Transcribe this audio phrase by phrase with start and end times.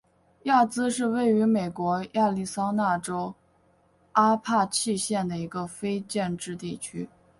[0.45, 3.35] 亚兹是位于美国亚利桑那州
[4.13, 7.07] 阿帕契县的一个非建制地区。